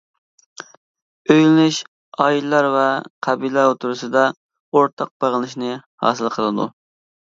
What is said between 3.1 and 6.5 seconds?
قەبىلىلەر ئوتتۇرىسىدا ئورتاق باغلىنىشنى ھاسىل